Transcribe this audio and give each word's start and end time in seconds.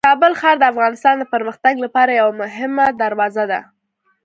کابل 0.07 0.33
ښار 0.39 0.55
د 0.59 0.63
افغانستان 0.73 1.15
د 1.19 1.23
پرمختګ 1.33 1.73
لپاره 1.85 2.11
یوه 2.19 2.33
مهمه 2.41 2.85
دروازه 3.01 3.43
ده. 3.51 3.59